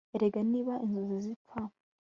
erega 0.15 0.41
niba 0.51 0.73
inzozi 0.85 1.17
zipfa 1.25 1.61